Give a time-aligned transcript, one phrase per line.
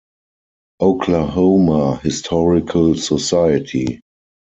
[0.79, 4.01] Oklahoma Historical Society.